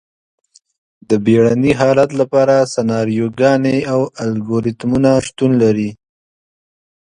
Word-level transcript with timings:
د 1.09 1.11
بیړني 1.25 1.71
حالت 1.79 2.09
لپاره 2.21 2.55
سناریوګانې 2.73 3.77
او 3.93 3.99
الګوریتمونه 4.23 5.11
شتون 5.27 5.51
لري. 5.63 5.89